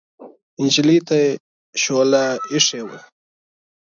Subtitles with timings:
[0.61, 1.19] نجلۍ ته
[1.81, 2.99] شوله اېښې وه.